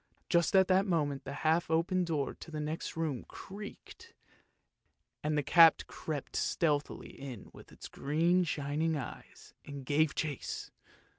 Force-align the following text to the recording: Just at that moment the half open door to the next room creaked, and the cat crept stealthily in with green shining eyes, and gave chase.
Just 0.29 0.55
at 0.55 0.67
that 0.67 0.87
moment 0.87 1.25
the 1.25 1.31
half 1.45 1.69
open 1.69 2.03
door 2.03 2.33
to 2.33 2.49
the 2.49 2.59
next 2.59 2.97
room 2.97 3.23
creaked, 3.27 4.15
and 5.21 5.37
the 5.37 5.43
cat 5.43 5.85
crept 5.85 6.35
stealthily 6.35 7.11
in 7.11 7.51
with 7.53 7.67
green 7.91 8.43
shining 8.43 8.97
eyes, 8.97 9.53
and 9.63 9.85
gave 9.85 10.15
chase. 10.15 10.71